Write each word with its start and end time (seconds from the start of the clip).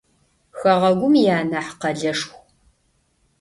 Хэгъэгум 0.57 1.13
ианахь 1.23 1.73
къэлэшху. 1.81 2.39